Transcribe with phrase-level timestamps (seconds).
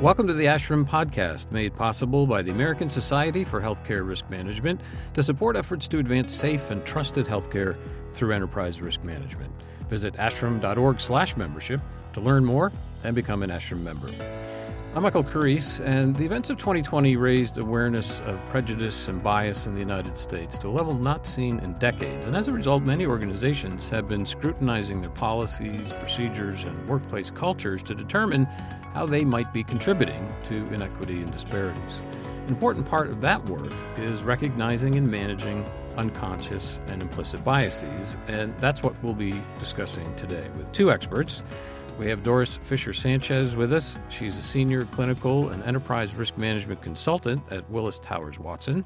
[0.00, 4.80] Welcome to the ASHRM podcast, made possible by the American Society for Healthcare Risk Management
[5.14, 7.76] to support efforts to advance safe and trusted healthcare
[8.12, 9.52] through enterprise risk management.
[9.88, 11.80] Visit ashrm.org/membership
[12.12, 12.70] to learn more
[13.02, 14.08] and become an ASHRM member.
[14.98, 19.74] I'm Michael Carrese, and the events of 2020 raised awareness of prejudice and bias in
[19.74, 22.26] the United States to a level not seen in decades.
[22.26, 27.80] And as a result, many organizations have been scrutinizing their policies, procedures, and workplace cultures
[27.84, 28.46] to determine
[28.92, 32.02] how they might be contributing to inequity and disparities.
[32.42, 35.64] An important part of that work is recognizing and managing
[35.96, 41.44] unconscious and implicit biases, and that's what we'll be discussing today with two experts.
[41.98, 43.98] We have Doris Fisher Sanchez with us.
[44.08, 48.84] She's a senior clinical and enterprise risk management consultant at Willis Towers Watson.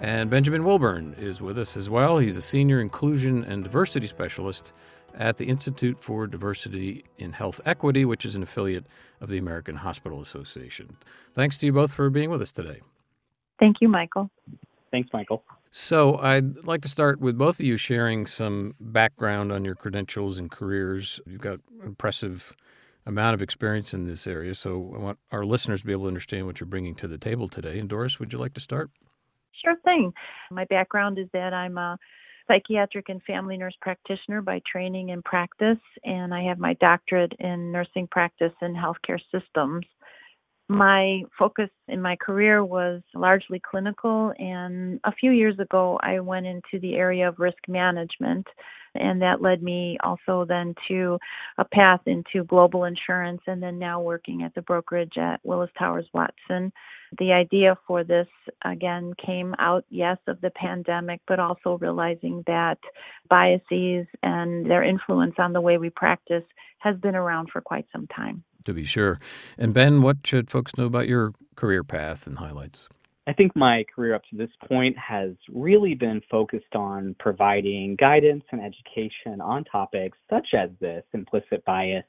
[0.00, 2.18] And Benjamin Wilburn is with us as well.
[2.18, 4.72] He's a senior inclusion and diversity specialist
[5.14, 8.86] at the Institute for Diversity in Health Equity, which is an affiliate
[9.20, 10.96] of the American Hospital Association.
[11.34, 12.82] Thanks to you both for being with us today.
[13.58, 14.30] Thank you, Michael.
[14.92, 15.42] Thanks, Michael.
[15.80, 20.36] So, I'd like to start with both of you sharing some background on your credentials
[20.36, 21.20] and careers.
[21.24, 22.56] You've got an impressive
[23.06, 26.08] amount of experience in this area, so I want our listeners to be able to
[26.08, 27.78] understand what you're bringing to the table today.
[27.78, 28.90] And Doris, would you like to start?
[29.64, 30.12] Sure thing.
[30.50, 31.96] My background is that I'm a
[32.48, 37.70] psychiatric and family nurse practitioner by training and practice, and I have my doctorate in
[37.70, 39.86] nursing practice and healthcare systems.
[40.70, 46.46] My focus in my career was largely clinical, and a few years ago, I went
[46.46, 48.46] into the area of risk management,
[48.94, 51.18] and that led me also then to
[51.56, 56.06] a path into global insurance, and then now working at the brokerage at Willis Towers
[56.12, 56.70] Watson.
[57.18, 58.28] The idea for this
[58.62, 62.78] again came out, yes, of the pandemic, but also realizing that
[63.30, 66.44] biases and their influence on the way we practice
[66.80, 69.18] has been around for quite some time to be sure.
[69.56, 72.88] And Ben, what should folks know about your career path and highlights?
[73.26, 78.44] I think my career up to this point has really been focused on providing guidance
[78.52, 82.06] and education on topics such as this implicit bias,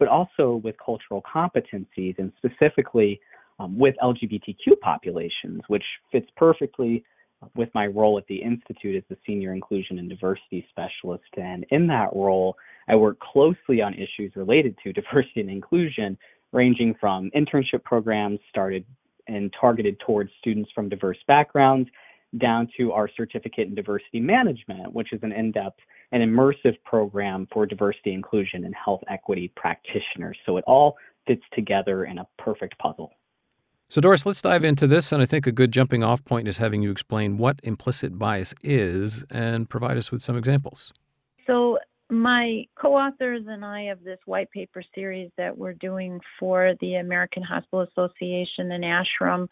[0.00, 3.20] but also with cultural competencies and specifically
[3.60, 7.04] um, with LGBTQ populations, which fits perfectly
[7.54, 11.24] with my role at the Institute as the Senior Inclusion and Diversity Specialist.
[11.36, 12.56] And in that role,
[12.88, 16.18] I work closely on issues related to diversity and inclusion,
[16.52, 18.84] ranging from internship programs started
[19.26, 21.88] and targeted towards students from diverse backgrounds
[22.38, 25.80] down to our certificate in diversity management, which is an in depth
[26.12, 30.36] and immersive program for diversity, inclusion, and health equity practitioners.
[30.44, 33.12] So it all fits together in a perfect puzzle.
[33.90, 35.12] So, Doris, let's dive into this.
[35.12, 38.54] And I think a good jumping off point is having you explain what implicit bias
[38.62, 40.92] is and provide us with some examples.
[41.46, 41.78] So,
[42.10, 46.94] my co authors and I have this white paper series that we're doing for the
[46.94, 49.46] American Hospital Association and ASHRM.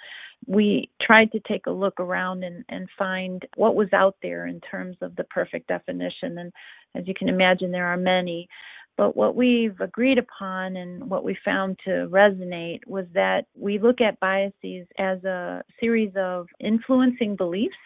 [0.46, 4.60] We tried to take a look around and, and find what was out there in
[4.60, 6.38] terms of the perfect definition.
[6.38, 6.52] And
[6.94, 8.48] as you can imagine, there are many.
[8.96, 14.00] But what we've agreed upon and what we found to resonate was that we look
[14.00, 17.76] at biases as a series of influencing beliefs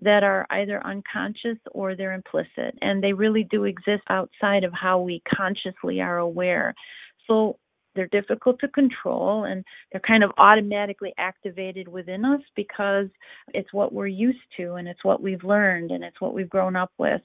[0.00, 2.76] that are either unconscious or they're implicit.
[2.80, 6.74] And they really do exist outside of how we consciously are aware.
[7.26, 7.58] So
[7.96, 13.08] they're difficult to control and they're kind of automatically activated within us because
[13.54, 16.76] it's what we're used to and it's what we've learned and it's what we've grown
[16.76, 17.22] up with.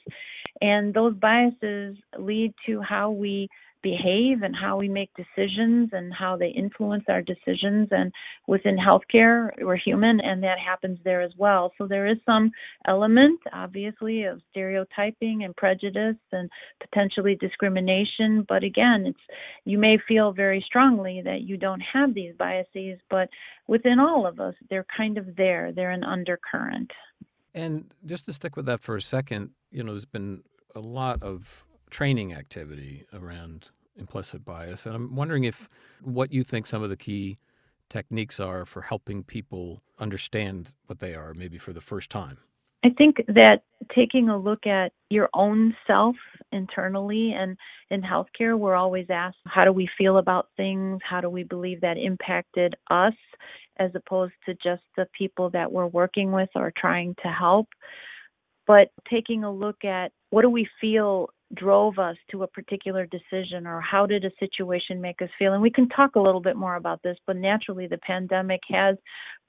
[0.61, 3.49] And those biases lead to how we
[3.83, 7.87] behave and how we make decisions and how they influence our decisions.
[7.91, 8.11] And
[8.47, 11.71] within healthcare, we're human, and that happens there as well.
[11.77, 12.51] So there is some
[12.87, 16.49] element, obviously, of stereotyping and prejudice and
[16.79, 18.45] potentially discrimination.
[18.47, 19.19] But again, it's
[19.65, 23.29] you may feel very strongly that you don't have these biases, but
[23.67, 25.71] within all of us, they're kind of there.
[25.71, 26.91] They're an undercurrent.
[27.53, 30.43] And just to stick with that for a second, you know, there's been
[30.75, 34.85] a lot of training activity around implicit bias.
[34.85, 35.69] And I'm wondering if
[36.01, 37.37] what you think some of the key
[37.89, 42.39] techniques are for helping people understand what they are, maybe for the first time.
[42.83, 43.61] I think that
[43.95, 46.15] taking a look at your own self
[46.51, 47.55] internally and
[47.91, 50.99] in healthcare, we're always asked, how do we feel about things?
[51.07, 53.13] How do we believe that impacted us
[53.77, 57.67] as opposed to just the people that we're working with or trying to help?
[58.65, 63.67] But taking a look at what do we feel drove us to a particular decision
[63.67, 65.53] or how did a situation make us feel.
[65.53, 68.97] And we can talk a little bit more about this, but naturally, the pandemic has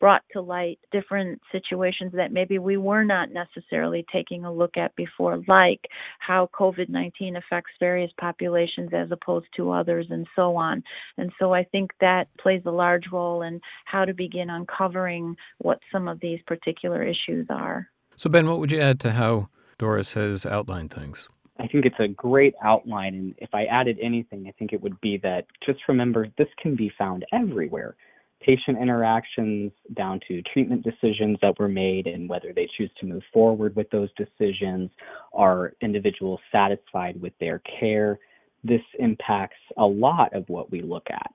[0.01, 4.95] brought to light different situations that maybe we were not necessarily taking a look at
[4.97, 5.81] before, like
[6.19, 10.83] how COVID 19 affects various populations as opposed to others, and so on.
[11.19, 15.79] And so I think that plays a large role in how to begin uncovering what
[15.93, 17.89] some of these particular issues are.
[18.17, 21.29] So, Ben, what would you add to how Doris has outlined things?
[21.59, 23.15] I think it's a great outline.
[23.15, 26.75] And if I added anything, I think it would be that just remember this can
[26.75, 27.95] be found everywhere.
[28.41, 33.23] Patient interactions down to treatment decisions that were made and whether they choose to move
[33.33, 34.91] forward with those decisions.
[35.33, 38.19] Are individuals satisfied with their care?
[38.65, 41.33] This impacts a lot of what we look at.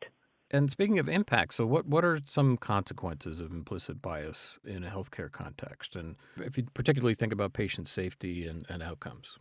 [0.49, 4.89] And speaking of impact, so what, what are some consequences of implicit bias in a
[4.89, 5.95] healthcare context?
[5.95, 9.37] And if you particularly think about patient safety and, and outcomes?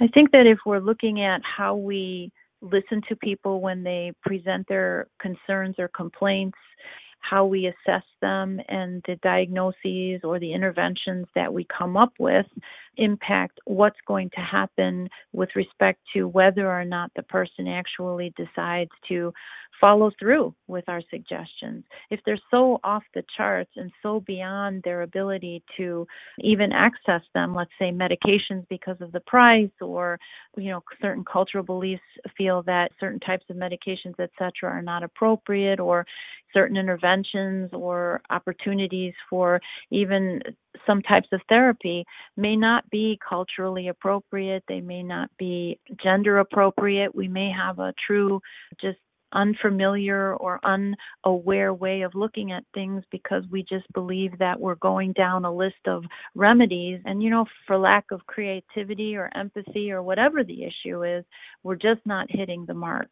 [0.00, 2.30] I think that if we're looking at how we
[2.60, 6.58] listen to people when they present their concerns or complaints,
[7.20, 12.46] how we assess them, and the diagnoses or the interventions that we come up with
[12.96, 18.90] impact what's going to happen with respect to whether or not the person actually decides
[19.08, 19.32] to
[19.80, 21.84] follow through with our suggestions.
[22.10, 26.06] If they're so off the charts and so beyond their ability to
[26.40, 30.18] even access them, let's say medications because of the price or
[30.56, 32.02] you know certain cultural beliefs
[32.36, 36.04] feel that certain types of medications etc are not appropriate or
[36.52, 37.70] certain interventions
[38.08, 39.60] or opportunities for
[39.90, 40.40] even
[40.86, 42.04] some types of therapy
[42.36, 47.92] may not be culturally appropriate they may not be gender appropriate we may have a
[48.06, 48.40] true
[48.80, 48.98] just
[49.32, 55.12] unfamiliar or unaware way of looking at things because we just believe that we're going
[55.12, 57.00] down a list of remedies.
[57.04, 61.24] And, you know, for lack of creativity or empathy or whatever the issue is,
[61.62, 63.10] we're just not hitting the mark.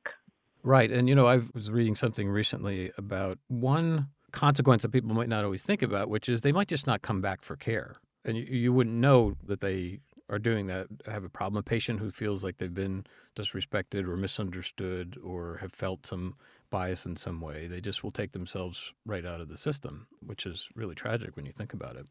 [0.62, 0.90] Right.
[0.90, 5.44] And, you know, I was reading something recently about one consequence that people might not
[5.44, 7.96] always think about, which is they might just not come back for care.
[8.24, 12.00] And you, you wouldn't know that they are doing that have a problem, a patient
[12.00, 16.34] who feels like they've been disrespected or misunderstood or have felt some
[16.68, 20.44] bias in some way, they just will take themselves right out of the system, which
[20.44, 22.06] is really tragic when you think about it.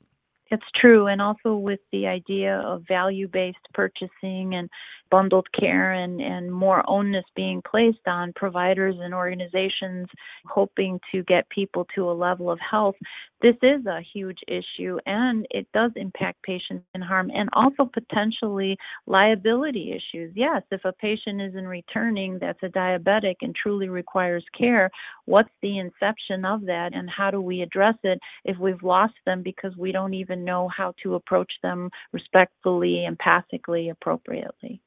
[0.52, 1.08] It's true.
[1.08, 4.70] And also with the idea of value based purchasing and
[5.12, 10.08] bundled care and, and more onus being placed on providers and organizations
[10.48, 12.96] hoping to get people to a level of health,
[13.42, 18.78] this is a huge issue and it does impact patients and harm and also potentially
[19.06, 20.32] liability issues.
[20.36, 24.90] Yes, if a patient isn't returning that's a diabetic and truly requires care,
[25.26, 29.44] what's the inception of that and how do we address it if we've lost them
[29.44, 34.82] because we don't even know how to approach them respectfully, empathically, appropriately?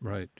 [0.00, 0.30] Right.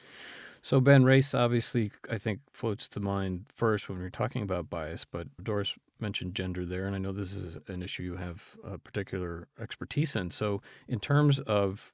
[0.62, 5.04] So, Ben, race obviously, I think, floats to mind first when we're talking about bias,
[5.04, 8.78] but Doris mentioned gender there, and I know this is an issue you have a
[8.78, 10.30] particular expertise in.
[10.30, 11.92] So, in terms of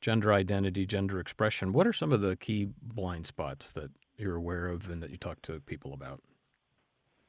[0.00, 4.66] gender identity, gender expression, what are some of the key blind spots that you're aware
[4.66, 6.20] of and that you talk to people about?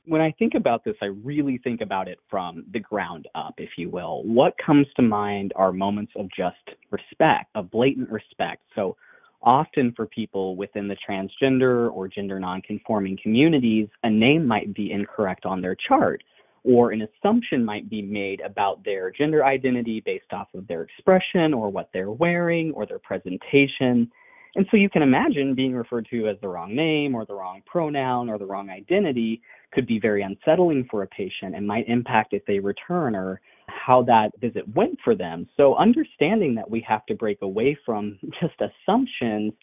[0.05, 3.69] When I think about this, I really think about it from the ground up, if
[3.77, 4.23] you will.
[4.23, 6.57] What comes to mind are moments of just
[6.89, 8.63] respect, of blatant respect.
[8.75, 8.97] So,
[9.43, 15.45] often for people within the transgender or gender nonconforming communities, a name might be incorrect
[15.45, 16.23] on their chart,
[16.63, 21.53] or an assumption might be made about their gender identity based off of their expression
[21.53, 24.11] or what they're wearing or their presentation.
[24.55, 27.63] And so you can imagine being referred to as the wrong name or the wrong
[27.65, 29.41] pronoun or the wrong identity
[29.73, 34.03] could be very unsettling for a patient and might impact if they return or how
[34.03, 35.48] that visit went for them.
[35.58, 39.53] So understanding that we have to break away from just assumptions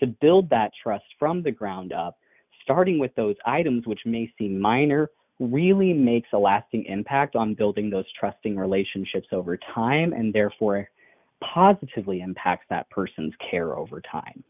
[0.00, 2.18] to build that trust from the ground up,
[2.62, 7.90] starting with those items which may seem minor, really makes a lasting impact on building
[7.90, 10.88] those trusting relationships over time and therefore
[11.40, 14.42] positively impacts that person's care over time.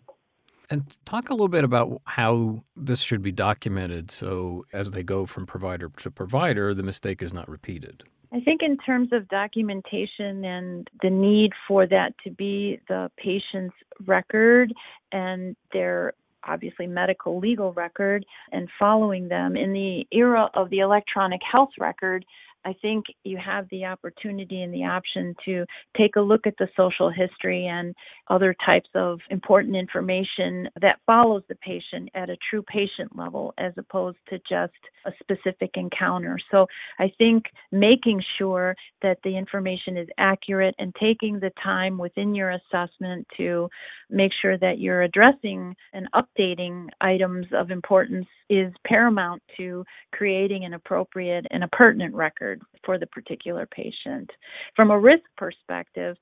[0.70, 5.26] And talk a little bit about how this should be documented so as they go
[5.26, 8.04] from provider to provider, the mistake is not repeated.
[8.34, 13.76] I think, in terms of documentation and the need for that to be the patient's
[14.06, 14.74] record
[15.12, 21.40] and their obviously medical legal record and following them in the era of the electronic
[21.50, 22.24] health record
[22.64, 25.64] I think you have the opportunity and the option to
[25.96, 27.94] take a look at the social history and
[28.28, 33.72] other types of important information that follows the patient at a true patient level as
[33.76, 34.72] opposed to just
[35.06, 36.38] a specific encounter.
[36.50, 36.66] So
[36.98, 42.50] I think making sure that the information is accurate and taking the time within your
[42.50, 43.68] assessment to
[44.10, 50.74] make sure that you're addressing and updating items of importance is paramount to creating an
[50.74, 52.53] appropriate and a pertinent record
[52.84, 54.30] for the particular patient.
[54.76, 56.16] From a risk perspective,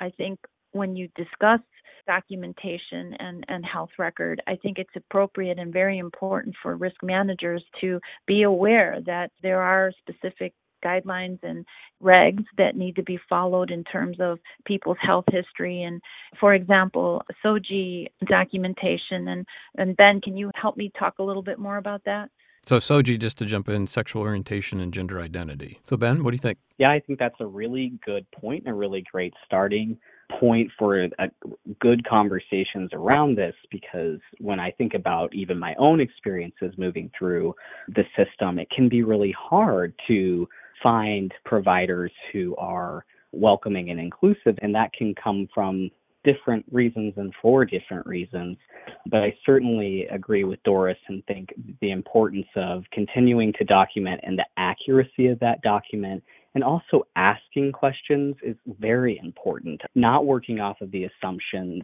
[0.00, 0.38] I think
[0.72, 1.60] when you discuss
[2.06, 7.62] documentation and, and health record, I think it's appropriate and very important for risk managers
[7.80, 10.52] to be aware that there are specific
[10.84, 11.64] guidelines and
[12.02, 15.82] regs that need to be followed in terms of people's health history.
[15.82, 16.00] And
[16.38, 19.28] for example SOGI documentation.
[19.28, 19.46] And
[19.78, 22.28] and Ben can you help me talk a little bit more about that
[22.64, 25.80] so SOGI, just to jump in, sexual orientation and gender identity.
[25.84, 26.58] So Ben, what do you think?
[26.78, 29.98] Yeah, I think that's a really good point and a really great starting
[30.40, 31.10] point for a,
[31.80, 37.54] good conversations around this because when I think about even my own experiences moving through
[37.88, 40.48] the system, it can be really hard to
[40.82, 45.90] find providers who are welcoming and inclusive, and that can come from
[46.24, 48.56] different reasons and for different reasons.
[49.10, 51.50] But I certainly agree with Doris and think
[51.80, 56.22] the importance of continuing to document and the accuracy of that document
[56.54, 59.80] and also asking questions is very important.
[59.94, 61.82] Not working off of the assumptions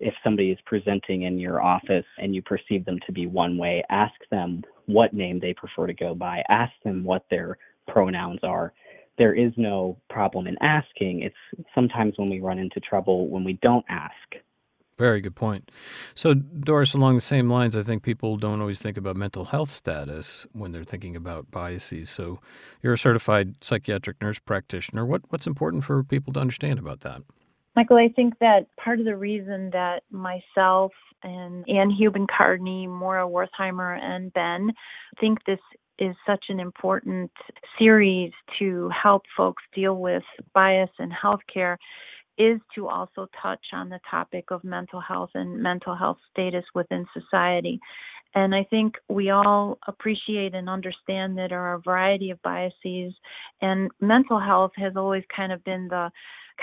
[0.00, 3.82] if somebody is presenting in your office and you perceive them to be one way,
[3.88, 7.56] ask them what name they prefer to go by, ask them what their
[7.88, 8.72] pronouns are.
[9.18, 11.22] There is no problem in asking.
[11.22, 14.12] It's sometimes when we run into trouble when we don't ask.
[14.98, 15.70] Very good point.
[16.14, 19.70] So, Doris, along the same lines, I think people don't always think about mental health
[19.70, 22.10] status when they're thinking about biases.
[22.10, 22.40] So,
[22.82, 25.06] you're a certified psychiatric nurse practitioner.
[25.06, 27.22] What, what's important for people to understand about that?
[27.74, 30.92] Michael, I think that part of the reason that myself
[31.22, 34.72] and Ann Hubin Cardney, Maura Wertheimer, and Ben
[35.20, 35.58] think this
[35.98, 37.30] is such an important
[37.78, 40.22] series to help folks deal with
[40.54, 41.76] bias in healthcare
[42.38, 47.04] is to also touch on the topic of mental health and mental health status within
[47.12, 47.78] society.
[48.34, 53.12] And I think we all appreciate and understand that there are a variety of biases,
[53.60, 56.10] and mental health has always kind of been the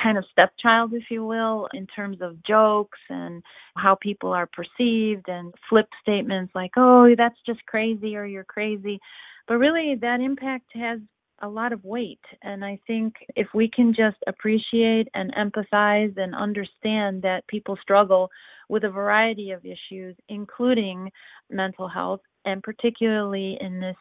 [0.01, 3.43] kind of stepchild, if you will, in terms of jokes and
[3.75, 8.99] how people are perceived and flip statements like, oh, that's just crazy or you're crazy.
[9.47, 10.99] But really, that impact has
[11.41, 12.19] a lot of weight.
[12.43, 18.29] And I think if we can just appreciate and empathize and understand that people struggle
[18.67, 21.09] with a variety of issues, including
[21.49, 23.95] mental health, and particularly in this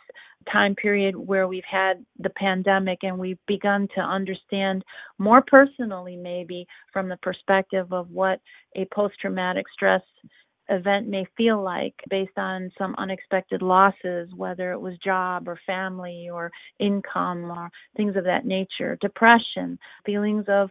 [0.50, 4.82] time period where we've had the pandemic and we've begun to understand
[5.18, 8.40] more personally, maybe from the perspective of what
[8.76, 10.02] a post traumatic stress
[10.70, 16.28] event may feel like based on some unexpected losses, whether it was job or family
[16.32, 20.70] or income or things of that nature, depression, feelings of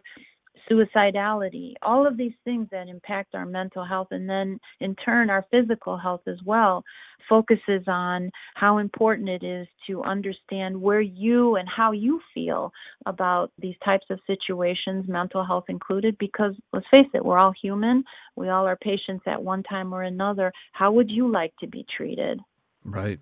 [0.70, 5.46] suicidality, all of these things that impact our mental health and then in turn our
[5.50, 6.84] physical health as well,
[7.28, 12.72] focuses on how important it is to understand where you and how you feel
[13.06, 18.04] about these types of situations, mental health included, because let's face it, we're all human.
[18.36, 20.52] We all are patients at one time or another.
[20.72, 22.40] How would you like to be treated?
[22.84, 23.20] Right.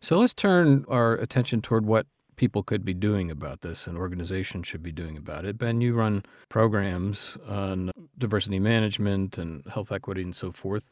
[0.00, 4.66] So let's turn our attention toward what people could be doing about this and organizations
[4.66, 5.58] should be doing about it.
[5.58, 10.90] Ben, you run programs on diversity management and health equity and so forth.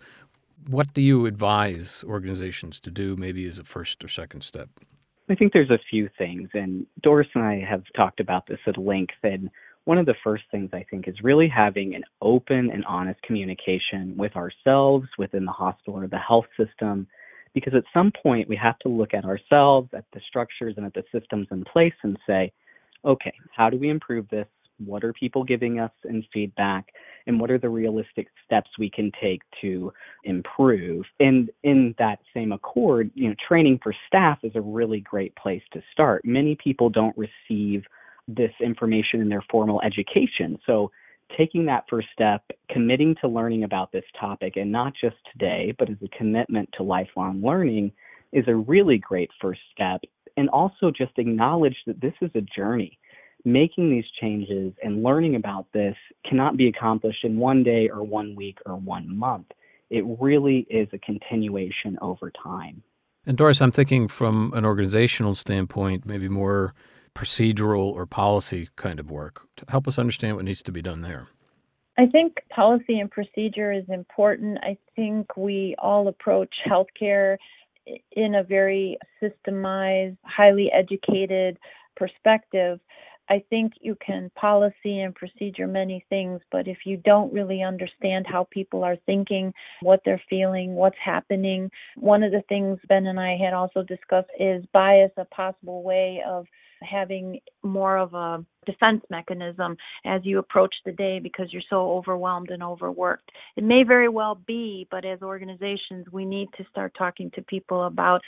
[0.68, 4.68] What do you advise organizations to do, maybe as a first or second step?
[5.28, 8.76] I think there's a few things, and Doris and I have talked about this at
[8.76, 9.14] length.
[9.22, 9.50] And
[9.84, 14.14] one of the first things I think is really having an open and honest communication
[14.16, 17.06] with ourselves within the hospital or the health system
[17.54, 20.94] because at some point we have to look at ourselves, at the structures, and at
[20.94, 22.52] the systems in place and say,
[23.04, 24.46] okay, how do we improve this?
[24.84, 26.86] What are people giving us in feedback?
[27.26, 29.92] And what are the realistic steps we can take to
[30.24, 31.04] improve?
[31.20, 35.62] And in that same accord, you know, training for staff is a really great place
[35.72, 36.24] to start.
[36.24, 37.84] Many people don't receive
[38.26, 40.58] this information in their formal education.
[40.66, 40.90] So
[41.36, 45.90] taking that first step, committing to learning about this topic, and not just today, but
[45.90, 47.92] as a commitment to lifelong learning,
[48.32, 50.00] is a really great first step.
[50.36, 52.98] And also just acknowledge that this is a journey.
[53.44, 55.96] Making these changes and learning about this
[56.28, 59.46] cannot be accomplished in one day or one week or one month.
[59.90, 62.82] It really is a continuation over time.
[63.26, 66.74] And Doris, I'm thinking from an organizational standpoint, maybe more
[67.14, 69.46] procedural or policy kind of work.
[69.68, 71.28] Help us understand what needs to be done there.
[71.98, 74.58] I think policy and procedure is important.
[74.62, 77.36] I think we all approach healthcare
[78.12, 81.58] in a very systemized, highly educated
[81.96, 82.80] perspective.
[83.28, 88.26] I think you can policy and procedure many things, but if you don't really understand
[88.26, 93.18] how people are thinking, what they're feeling, what's happening, one of the things Ben and
[93.20, 96.46] I had also discussed is bias a possible way of
[96.82, 102.50] having more of a defense mechanism as you approach the day because you're so overwhelmed
[102.50, 103.30] and overworked.
[103.56, 107.84] It may very well be, but as organizations, we need to start talking to people
[107.84, 108.20] about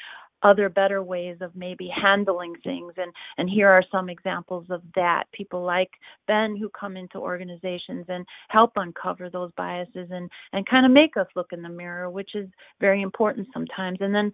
[0.45, 2.93] other better ways of maybe handling things.
[2.97, 5.25] And and here are some examples of that.
[5.33, 5.91] People like
[6.29, 11.17] ben who come into organizations and help uncover those biases and and kind of make
[11.17, 12.49] us look in the mirror which is
[12.81, 13.99] very important sometimes.
[14.01, 14.31] And then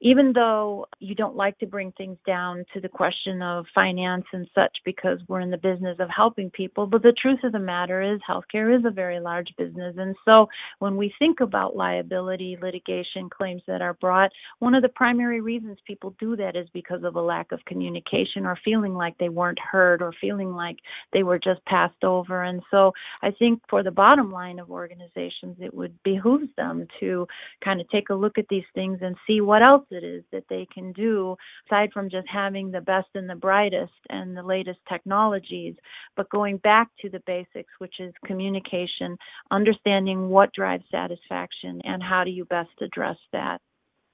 [0.00, 4.48] even though you don't like to bring things down to the question of finance and
[4.54, 8.00] such because we're in the business of helping people, but the truth of the matter
[8.02, 9.96] is healthcare is a very large business.
[9.98, 14.88] And so when we think about liability, litigation claims that are brought, one of the
[14.90, 19.18] primary reasons people do that is because of a lack of communication or feeling like
[19.18, 20.76] they weren't heard or feeling like
[21.12, 22.42] they were just passed over.
[22.44, 27.26] And so I think for the bottom line of organizations, it would behoove them to
[27.64, 30.44] kind of take a look at these things and see what else it is that
[30.48, 34.78] they can do aside from just having the best and the brightest and the latest
[34.88, 35.74] technologies,
[36.16, 39.16] but going back to the basics, which is communication,
[39.50, 43.60] understanding what drives satisfaction and how do you best address that.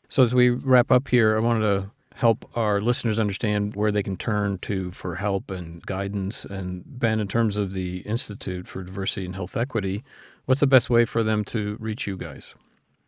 [0.09, 4.03] So, as we wrap up here, I wanted to help our listeners understand where they
[4.03, 6.45] can turn to for help and guidance.
[6.45, 10.05] And Ben, in terms of the Institute for Diversity and Health Equity,
[10.45, 12.55] what's the best way for them to reach you guys?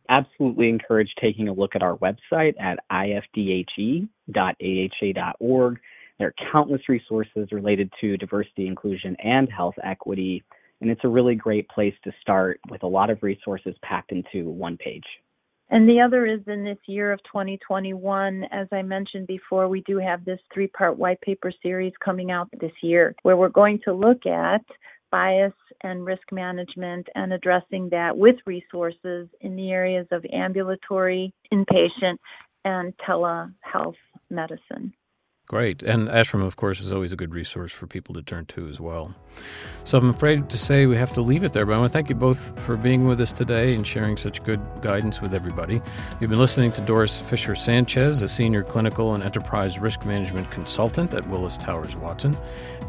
[0.08, 4.08] Absolutely encourage taking a look at our website at ifdhe.aha.org.
[6.18, 10.42] There are countless resources related to diversity, inclusion, and health equity,
[10.80, 14.48] and it's a really great place to start with a lot of resources packed into
[14.48, 15.04] one page.
[15.68, 19.98] And the other is in this year of 2021, as I mentioned before, we do
[19.98, 23.92] have this three part white paper series coming out this year where we're going to
[23.92, 24.64] look at
[25.10, 25.52] bias
[25.82, 32.16] and risk management and addressing that with resources in the areas of ambulatory, inpatient,
[32.64, 33.94] and telehealth
[34.30, 34.92] medicine.
[35.48, 35.80] Great.
[35.84, 38.80] And ASHRM, of course, is always a good resource for people to turn to as
[38.80, 39.14] well.
[39.84, 41.92] So I'm afraid to say we have to leave it there, but I want to
[41.92, 45.80] thank you both for being with us today and sharing such good guidance with everybody.
[46.20, 51.14] You've been listening to Doris Fisher Sanchez, a senior clinical and enterprise risk management consultant
[51.14, 52.36] at Willis Towers Watson,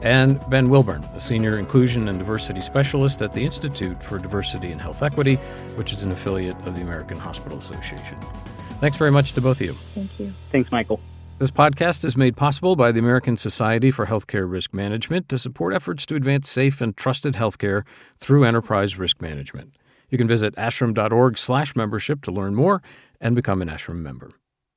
[0.01, 4.81] and Ben Wilburn, a senior inclusion and diversity specialist at the Institute for Diversity and
[4.81, 5.35] Health Equity,
[5.75, 8.17] which is an affiliate of the American Hospital Association.
[8.79, 9.73] Thanks very much to both of you.
[9.93, 10.33] Thank you.
[10.51, 10.99] Thanks, Michael.
[11.39, 15.71] This podcast is made possible by the American Society for Healthcare Risk Management to support
[15.71, 17.83] efforts to advance safe and trusted healthcare
[18.17, 19.75] through enterprise risk management.
[20.09, 22.81] You can visit ashrm.org slash membership to learn more
[23.21, 24.31] and become an ASHRM member.